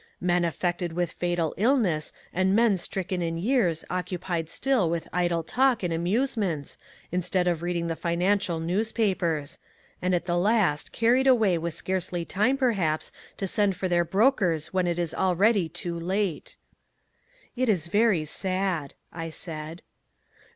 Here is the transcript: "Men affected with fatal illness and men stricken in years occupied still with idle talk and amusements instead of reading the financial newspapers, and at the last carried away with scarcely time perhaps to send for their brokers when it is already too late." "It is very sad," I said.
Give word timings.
"Men 0.19 0.43
affected 0.43 0.93
with 0.93 1.11
fatal 1.11 1.53
illness 1.57 2.11
and 2.33 2.55
men 2.55 2.75
stricken 2.77 3.21
in 3.21 3.37
years 3.37 3.85
occupied 3.87 4.49
still 4.49 4.89
with 4.89 5.07
idle 5.13 5.43
talk 5.43 5.83
and 5.83 5.93
amusements 5.93 6.79
instead 7.11 7.47
of 7.47 7.61
reading 7.61 7.85
the 7.85 7.95
financial 7.95 8.59
newspapers, 8.59 9.59
and 10.01 10.15
at 10.15 10.25
the 10.25 10.39
last 10.39 10.91
carried 10.91 11.27
away 11.27 11.55
with 11.59 11.75
scarcely 11.75 12.25
time 12.25 12.57
perhaps 12.57 13.11
to 13.37 13.45
send 13.45 13.75
for 13.75 13.87
their 13.87 14.03
brokers 14.03 14.73
when 14.73 14.87
it 14.87 14.97
is 14.97 15.13
already 15.13 15.69
too 15.69 15.99
late." 15.99 16.55
"It 17.55 17.69
is 17.69 17.85
very 17.85 18.25
sad," 18.25 18.95
I 19.13 19.29
said. 19.29 19.83